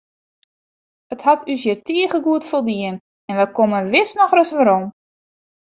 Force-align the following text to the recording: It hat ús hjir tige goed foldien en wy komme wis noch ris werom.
It 1.15 1.25
hat 1.27 1.43
ús 1.55 1.61
hjir 1.65 1.77
tige 1.89 2.19
goed 2.29 2.49
foldien 2.49 2.95
en 3.29 3.37
wy 3.39 3.47
komme 3.57 3.79
wis 3.93 4.11
noch 4.19 4.35
ris 4.37 4.51
werom. 4.57 4.83